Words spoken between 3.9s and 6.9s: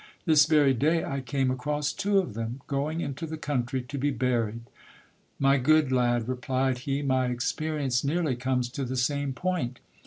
be buried. My good lad, replied